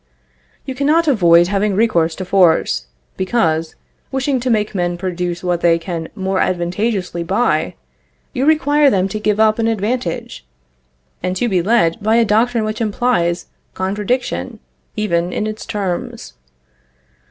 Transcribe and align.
You 0.65 0.73
cannot 0.73 1.07
avoid 1.07 1.49
having 1.49 1.75
recourse 1.75 2.15
to 2.15 2.25
force; 2.25 2.87
because, 3.17 3.75
wishing 4.11 4.39
to 4.39 4.49
make 4.49 4.73
men 4.73 4.97
produce 4.97 5.43
what 5.43 5.61
they 5.61 5.77
can 5.77 6.09
more 6.15 6.39
advantageously 6.41 7.21
buy, 7.21 7.75
you 8.33 8.47
require 8.47 8.89
them 8.89 9.07
to 9.09 9.19
give 9.19 9.39
up 9.39 9.59
an 9.59 9.67
advantage, 9.67 10.43
and 11.21 11.35
to 11.35 11.47
be 11.47 11.61
led 11.61 12.01
by 12.01 12.15
a 12.15 12.25
doctrine 12.25 12.63
which 12.63 12.81
implies 12.81 13.45
contradiction 13.75 14.57
even 14.95 15.31
in 15.31 15.45
its 15.45 15.67
terms. 15.67 16.33